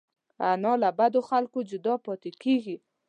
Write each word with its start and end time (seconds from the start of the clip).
انا 0.51 0.71
له 0.81 0.89
بدو 0.99 1.21
خلکو 1.29 1.59
جدا 1.69 1.93
پاتې 2.05 2.29
کېږي 2.43 2.75